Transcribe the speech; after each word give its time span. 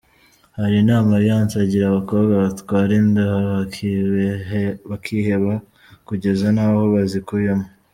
Hari 0.57 0.75
inama 0.83 1.09
Alliance 1.17 1.55
agira 1.65 1.85
abakobwa 1.87 2.33
batwara 2.43 2.91
inda 3.01 3.25
bakiheba 4.89 5.53
kugeza 6.07 6.45
n’aho 6.55 6.81
bazikuyemo:. 6.95 7.67